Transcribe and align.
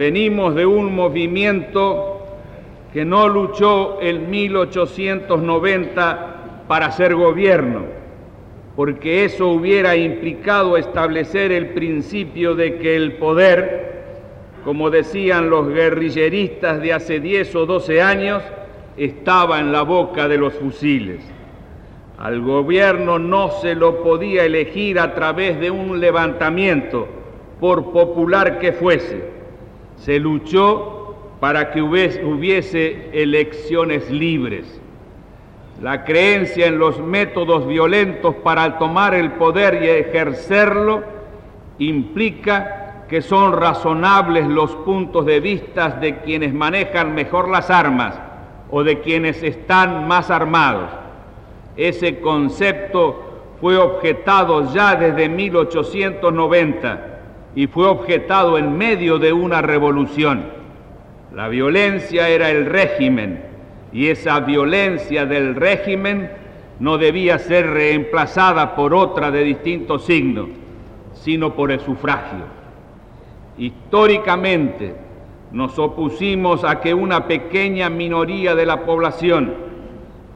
venimos 0.00 0.54
de 0.54 0.64
un 0.64 0.94
movimiento 0.94 2.26
que 2.90 3.04
no 3.04 3.28
luchó 3.28 4.00
en 4.00 4.30
1890 4.30 6.64
para 6.66 6.90
ser 6.90 7.14
gobierno, 7.14 7.82
porque 8.76 9.26
eso 9.26 9.48
hubiera 9.48 9.96
implicado 9.96 10.78
establecer 10.78 11.52
el 11.52 11.74
principio 11.74 12.54
de 12.54 12.78
que 12.78 12.96
el 12.96 13.18
poder, 13.18 14.04
como 14.64 14.88
decían 14.88 15.50
los 15.50 15.68
guerrilleristas 15.68 16.80
de 16.80 16.94
hace 16.94 17.20
10 17.20 17.54
o 17.56 17.66
12 17.66 18.00
años, 18.00 18.42
estaba 18.96 19.60
en 19.60 19.70
la 19.70 19.82
boca 19.82 20.28
de 20.28 20.38
los 20.38 20.54
fusiles. 20.54 21.20
Al 22.16 22.40
gobierno 22.40 23.18
no 23.18 23.50
se 23.50 23.74
lo 23.74 24.02
podía 24.02 24.46
elegir 24.46 24.98
a 24.98 25.14
través 25.14 25.60
de 25.60 25.70
un 25.70 26.00
levantamiento, 26.00 27.06
por 27.60 27.92
popular 27.92 28.58
que 28.58 28.72
fuese. 28.72 29.39
Se 30.00 30.18
luchó 30.18 31.14
para 31.40 31.70
que 31.70 31.82
hubiese 31.82 33.10
elecciones 33.12 34.10
libres. 34.10 34.80
La 35.82 36.04
creencia 36.04 36.66
en 36.66 36.78
los 36.78 36.98
métodos 37.00 37.66
violentos 37.66 38.34
para 38.36 38.78
tomar 38.78 39.14
el 39.14 39.32
poder 39.32 39.82
y 39.82 39.88
ejercerlo 39.88 41.02
implica 41.78 43.04
que 43.08 43.20
son 43.20 43.52
razonables 43.52 44.46
los 44.46 44.70
puntos 44.76 45.26
de 45.26 45.40
vista 45.40 45.90
de 45.90 46.20
quienes 46.20 46.54
manejan 46.54 47.14
mejor 47.14 47.48
las 47.48 47.70
armas 47.70 48.18
o 48.70 48.82
de 48.82 49.00
quienes 49.00 49.42
están 49.42 50.08
más 50.08 50.30
armados. 50.30 50.88
Ese 51.76 52.20
concepto 52.20 53.22
fue 53.60 53.76
objetado 53.76 54.72
ya 54.72 54.94
desde 54.94 55.28
1890 55.28 57.09
y 57.54 57.66
fue 57.66 57.86
objetado 57.86 58.58
en 58.58 58.76
medio 58.76 59.18
de 59.18 59.32
una 59.32 59.62
revolución. 59.62 60.44
La 61.34 61.48
violencia 61.48 62.28
era 62.28 62.50
el 62.50 62.66
régimen 62.66 63.44
y 63.92 64.08
esa 64.08 64.40
violencia 64.40 65.26
del 65.26 65.54
régimen 65.54 66.30
no 66.78 66.96
debía 66.96 67.38
ser 67.38 67.68
reemplazada 67.70 68.74
por 68.74 68.94
otra 68.94 69.30
de 69.30 69.44
distinto 69.44 69.98
signo, 69.98 70.48
sino 71.12 71.54
por 71.54 71.70
el 71.70 71.80
sufragio. 71.80 72.44
Históricamente 73.58 74.94
nos 75.52 75.78
opusimos 75.78 76.64
a 76.64 76.80
que 76.80 76.94
una 76.94 77.26
pequeña 77.26 77.90
minoría 77.90 78.54
de 78.54 78.64
la 78.64 78.86
población, 78.86 79.52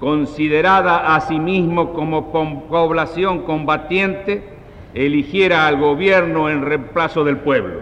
considerada 0.00 1.14
a 1.14 1.20
sí 1.20 1.38
mismo 1.38 1.92
como 1.92 2.32
población 2.32 3.42
combatiente, 3.42 4.54
eligiera 4.94 5.66
al 5.66 5.78
gobierno 5.78 6.48
en 6.48 6.62
reemplazo 6.62 7.24
del 7.24 7.38
pueblo. 7.38 7.80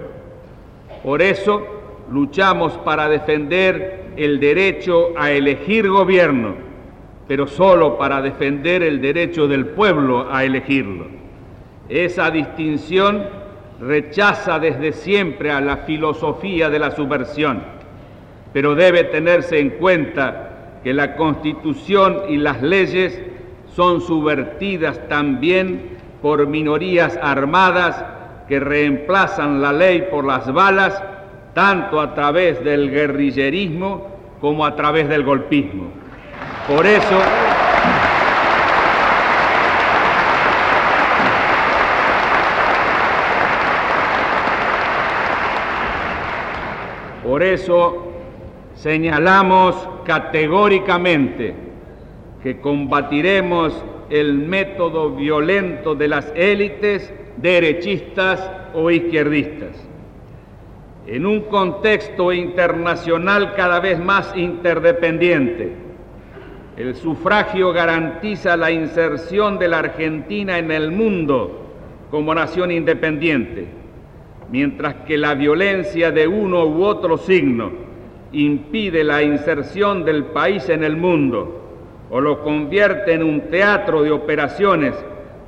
Por 1.02 1.20
eso, 1.20 1.62
luchamos 2.10 2.72
para 2.78 3.08
defender 3.08 4.05
el 4.16 4.41
derecho 4.41 5.12
a 5.16 5.30
elegir 5.30 5.88
gobierno, 5.88 6.55
pero 7.28 7.46
solo 7.46 7.98
para 7.98 8.22
defender 8.22 8.83
el 8.83 9.00
derecho 9.00 9.46
del 9.46 9.66
pueblo 9.66 10.28
a 10.30 10.44
elegirlo. 10.44 11.06
Esa 11.88 12.30
distinción 12.30 13.24
rechaza 13.80 14.58
desde 14.58 14.92
siempre 14.92 15.50
a 15.50 15.60
la 15.60 15.78
filosofía 15.78 16.70
de 16.70 16.78
la 16.78 16.92
subversión, 16.92 17.62
pero 18.52 18.74
debe 18.74 19.05
tenerse 19.05 19.58
en 19.58 19.70
cuenta 19.70 20.78
que 20.84 20.92
la 20.92 21.16
constitución 21.16 22.22
y 22.28 22.36
las 22.36 22.62
leyes 22.62 23.20
son 23.74 24.00
subvertidas 24.00 25.08
también 25.08 25.91
por 26.22 26.46
minorías 26.46 27.18
armadas 27.20 28.02
que 28.48 28.60
reemplazan 28.60 29.60
la 29.60 29.72
ley 29.72 30.06
por 30.10 30.24
las 30.24 30.50
balas 30.52 31.02
tanto 31.52 32.00
a 32.00 32.14
través 32.14 32.62
del 32.64 32.90
guerrillerismo 32.90 34.08
como 34.40 34.64
a 34.64 34.74
través 34.74 35.08
del 35.08 35.24
golpismo. 35.24 35.90
Por 36.68 36.86
eso, 36.86 37.18
por 47.24 47.42
eso 47.42 48.12
señalamos 48.74 49.88
categóricamente 50.05 51.55
que 52.42 52.61
combatiremos 52.61 53.72
el 54.12 54.34
método 54.34 55.17
violento 55.17 55.95
de 55.95 56.06
las 56.06 56.30
élites 56.36 57.11
derechistas 57.39 58.52
o 58.74 58.90
izquierdistas 58.90 59.89
en 61.06 61.24
un 61.24 61.40
contexto 61.45 62.30
internacional 62.30 63.55
cada 63.55 63.80
vez 63.80 63.98
más 63.98 64.36
interdependiente. 64.36 65.73
El 66.77 66.95
sufragio 66.95 67.73
garantiza 67.73 68.55
la 68.56 68.70
inserción 68.70 69.58
de 69.58 69.68
la 69.68 69.78
Argentina 69.78 70.58
en 70.58 70.70
el 70.70 70.92
mundo 70.92 71.70
como 72.11 72.34
nación 72.34 72.70
independiente, 72.70 73.67
mientras 74.50 74.94
que 75.06 75.17
la 75.17 75.34
violencia 75.34 76.11
de 76.12 76.29
uno 76.29 76.67
u 76.67 76.84
otro 76.84 77.17
signo 77.17 77.73
impide 78.33 79.05
la 79.05 79.23
inserción 79.23 80.05
del 80.05 80.27
país 80.27 80.68
en 80.68 80.84
el 80.84 80.98
mundo 80.98 81.61
o 82.14 82.20
lo 82.20 82.42
convierte 82.42 83.14
en 83.14 83.23
un 83.23 83.40
teatro 83.48 84.02
de 84.02 84.11
operaciones 84.11 84.95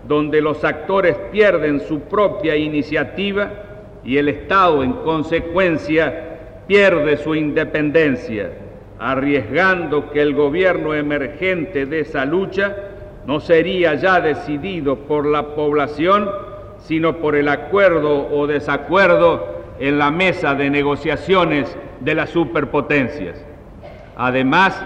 donde 0.09 0.41
los 0.41 0.65
actores 0.65 1.15
pierden 1.31 1.81
su 1.81 2.01
propia 2.01 2.57
iniciativa, 2.57 3.51
y 4.03 4.17
el 4.17 4.31
Estado 4.31 4.83
en 4.83 4.95
consecuencia 4.95 6.65
pierde 6.67 7.19
su 7.19 7.35
independencia, 7.35 8.51
arriesgando 8.99 10.11
que 10.11 10.23
el 10.23 10.35
gobierno 10.35 10.95
emergente 10.95 11.85
de 11.85 12.01
esa 12.01 12.25
lucha 12.25 12.75
no 13.27 13.41
sería 13.41 13.95
ya 13.97 14.21
decidido 14.21 14.97
por 15.01 15.27
la 15.27 15.55
población, 15.55 16.31
sino 16.79 17.19
por 17.19 17.37
el 17.37 17.49
acuerdo 17.49 18.27
o 18.31 18.47
desacuerdo 18.47 19.65
en 19.81 19.99
la 19.99 20.11
mesa 20.11 20.55
de 20.55 20.71
negociaciones 20.71 21.77
de 22.01 22.15
las 22.15 22.31
superpotencias. 22.31 23.45
Además, 24.17 24.83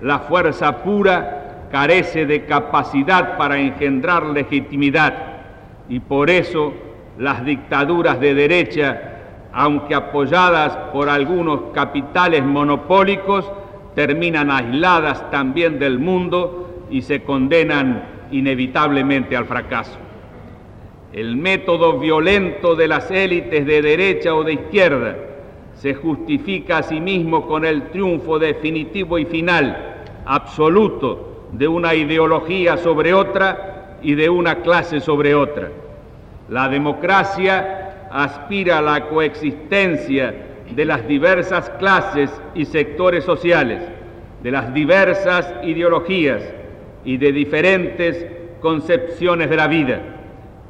la 0.00 0.20
fuerza 0.20 0.82
pura 0.82 1.68
carece 1.70 2.26
de 2.26 2.44
capacidad 2.44 3.36
para 3.36 3.58
engendrar 3.58 4.24
legitimidad 4.24 5.14
y 5.88 6.00
por 6.00 6.30
eso 6.30 6.72
las 7.18 7.44
dictaduras 7.44 8.20
de 8.20 8.34
derecha, 8.34 9.12
aunque 9.52 9.94
apoyadas 9.94 10.76
por 10.92 11.08
algunos 11.08 11.72
capitales 11.72 12.44
monopólicos, 12.44 13.50
terminan 13.94 14.50
aisladas 14.50 15.30
también 15.30 15.78
del 15.78 15.98
mundo 15.98 16.84
y 16.90 17.02
se 17.02 17.22
condenan 17.22 18.02
inevitablemente 18.30 19.36
al 19.36 19.46
fracaso. 19.46 19.98
El 21.12 21.36
método 21.36 21.98
violento 21.98 22.76
de 22.76 22.88
las 22.88 23.10
élites 23.10 23.64
de 23.64 23.80
derecha 23.80 24.34
o 24.34 24.44
de 24.44 24.52
izquierda 24.52 25.16
se 25.74 25.94
justifica 25.94 26.78
a 26.78 26.82
sí 26.82 27.00
mismo 27.00 27.46
con 27.46 27.64
el 27.64 27.90
triunfo 27.90 28.38
definitivo 28.38 29.18
y 29.18 29.24
final, 29.24 29.85
absoluto, 30.26 31.48
de 31.52 31.68
una 31.68 31.94
ideología 31.94 32.76
sobre 32.76 33.14
otra 33.14 33.98
y 34.02 34.14
de 34.14 34.28
una 34.28 34.56
clase 34.56 35.00
sobre 35.00 35.34
otra. 35.34 35.70
La 36.48 36.68
democracia 36.68 38.08
aspira 38.10 38.78
a 38.78 38.82
la 38.82 39.08
coexistencia 39.08 40.34
de 40.70 40.84
las 40.84 41.06
diversas 41.06 41.70
clases 41.78 42.30
y 42.54 42.64
sectores 42.64 43.24
sociales, 43.24 43.80
de 44.42 44.50
las 44.50 44.74
diversas 44.74 45.54
ideologías 45.62 46.42
y 47.04 47.16
de 47.16 47.32
diferentes 47.32 48.26
concepciones 48.60 49.48
de 49.48 49.56
la 49.56 49.68
vida. 49.68 50.00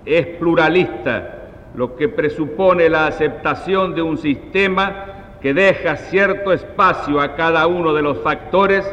Es 0.05 0.27
pluralista, 0.39 1.33
lo 1.75 1.97
que 1.97 2.09
presupone 2.09 2.89
la 2.89 3.07
aceptación 3.07 3.95
de 3.95 4.03
un 4.03 4.19
sistema 4.19 5.37
que 5.41 5.53
deja 5.53 5.97
cierto 5.97 6.53
espacio 6.53 7.21
a 7.21 7.35
cada 7.35 7.67
uno 7.67 7.93
de 7.93 8.03
los 8.03 8.19
factores 8.19 8.85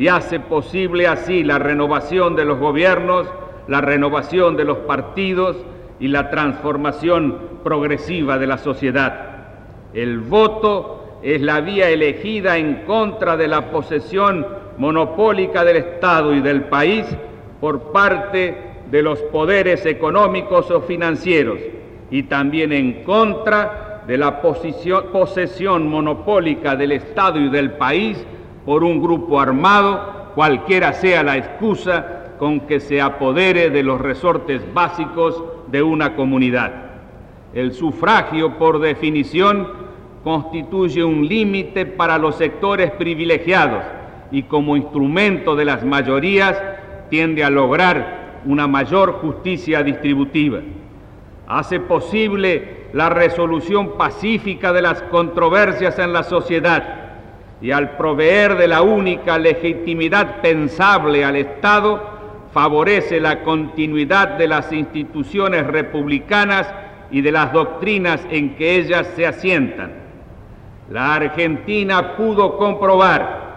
y 0.00 0.08
hace 0.08 0.40
posible 0.40 1.06
así 1.06 1.44
la 1.44 1.58
renovación 1.58 2.34
de 2.34 2.46
los 2.46 2.58
gobiernos, 2.58 3.26
la 3.68 3.82
renovación 3.82 4.56
de 4.56 4.64
los 4.64 4.78
partidos, 4.78 5.58
y 6.00 6.08
la 6.08 6.30
transformación 6.30 7.36
progresiva 7.62 8.38
de 8.38 8.46
la 8.46 8.56
sociedad. 8.56 9.26
El 9.92 10.20
voto 10.20 11.18
es 11.22 11.42
la 11.42 11.60
vía 11.60 11.90
elegida 11.90 12.56
en 12.56 12.84
contra 12.86 13.36
de 13.36 13.46
la 13.46 13.70
posesión 13.70 14.46
monopólica 14.78 15.62
del 15.64 15.76
Estado 15.76 16.32
y 16.32 16.40
del 16.40 16.62
país 16.62 17.04
por 17.60 17.92
parte 17.92 18.56
de 18.90 19.02
los 19.02 19.20
poderes 19.24 19.84
económicos 19.84 20.70
o 20.70 20.80
financieros 20.80 21.58
y 22.10 22.22
también 22.22 22.72
en 22.72 23.04
contra 23.04 24.04
de 24.06 24.16
la 24.16 24.40
posesión 24.40 25.86
monopólica 25.86 26.74
del 26.74 26.92
Estado 26.92 27.38
y 27.38 27.50
del 27.50 27.72
país 27.72 28.24
por 28.64 28.84
un 28.84 29.02
grupo 29.02 29.40
armado, 29.40 30.32
cualquiera 30.34 30.92
sea 30.92 31.22
la 31.22 31.36
excusa 31.36 32.34
con 32.38 32.60
que 32.60 32.80
se 32.80 33.00
apodere 33.00 33.70
de 33.70 33.82
los 33.82 34.00
resortes 34.00 34.62
básicos 34.72 35.42
de 35.68 35.82
una 35.82 36.14
comunidad. 36.14 36.72
El 37.52 37.72
sufragio, 37.72 38.58
por 38.58 38.78
definición, 38.78 39.68
constituye 40.22 41.02
un 41.02 41.26
límite 41.26 41.86
para 41.86 42.18
los 42.18 42.36
sectores 42.36 42.90
privilegiados 42.92 43.84
y 44.30 44.44
como 44.44 44.76
instrumento 44.76 45.56
de 45.56 45.64
las 45.64 45.84
mayorías 45.84 46.60
tiende 47.08 47.42
a 47.42 47.50
lograr 47.50 48.40
una 48.46 48.66
mayor 48.66 49.14
justicia 49.14 49.82
distributiva. 49.82 50.60
Hace 51.46 51.80
posible 51.80 52.86
la 52.92 53.08
resolución 53.08 53.96
pacífica 53.98 54.72
de 54.72 54.82
las 54.82 55.02
controversias 55.02 55.98
en 55.98 56.12
la 56.12 56.22
sociedad 56.22 56.99
y 57.60 57.70
al 57.70 57.96
proveer 57.96 58.56
de 58.56 58.68
la 58.68 58.82
única 58.82 59.38
legitimidad 59.38 60.40
pensable 60.40 61.24
al 61.24 61.36
Estado, 61.36 62.02
favorece 62.52 63.20
la 63.20 63.42
continuidad 63.42 64.38
de 64.38 64.48
las 64.48 64.72
instituciones 64.72 65.66
republicanas 65.66 66.72
y 67.10 67.20
de 67.20 67.32
las 67.32 67.52
doctrinas 67.52 68.26
en 68.30 68.56
que 68.56 68.76
ellas 68.76 69.06
se 69.14 69.26
asientan. 69.26 69.92
La 70.90 71.14
Argentina 71.14 72.16
pudo 72.16 72.56
comprobar 72.56 73.50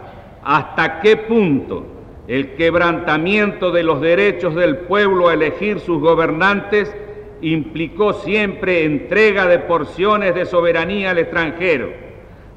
hasta 0.43 0.99
qué 0.99 1.17
punto 1.17 1.87
el 2.27 2.55
quebrantamiento 2.55 3.71
de 3.71 3.83
los 3.83 3.99
derechos 3.99 4.55
del 4.55 4.77
pueblo 4.77 5.27
a 5.27 5.33
elegir 5.33 5.79
sus 5.79 5.99
gobernantes 5.99 6.95
implicó 7.41 8.13
siempre 8.13 8.85
entrega 8.85 9.45
de 9.45 9.59
porciones 9.59 10.33
de 10.33 10.45
soberanía 10.45 11.11
al 11.11 11.17
extranjero, 11.17 11.89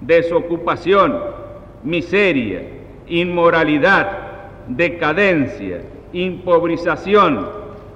desocupación, 0.00 1.18
miseria, 1.86 2.62
inmoralidad, 3.06 4.08
decadencia, 4.66 5.80
impobrización, 6.12 7.48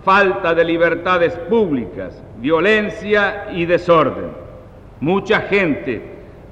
falta 0.04 0.54
de 0.54 0.64
libertades 0.64 1.34
públicas, 1.50 2.22
violencia 2.38 3.48
y 3.52 3.66
desorden. 3.66 4.30
Mucha 5.00 5.40
gente 5.42 6.00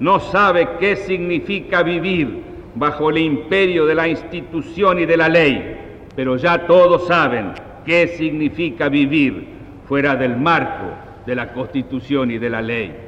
no 0.00 0.18
sabe 0.18 0.68
qué 0.80 0.96
significa 0.96 1.82
vivir 1.82 2.42
bajo 2.74 3.10
el 3.10 3.18
imperio 3.18 3.86
de 3.86 3.94
la 3.94 4.08
institución 4.08 4.98
y 4.98 5.06
de 5.06 5.16
la 5.16 5.28
ley, 5.28 5.76
pero 6.16 6.36
ya 6.36 6.66
todos 6.66 7.06
saben 7.06 7.52
qué 7.86 8.08
significa 8.08 8.88
vivir 8.88 9.46
fuera 9.86 10.16
del 10.16 10.36
marco 10.36 10.92
de 11.24 11.36
la 11.36 11.52
constitución 11.52 12.32
y 12.32 12.38
de 12.38 12.50
la 12.50 12.62
ley. 12.62 13.07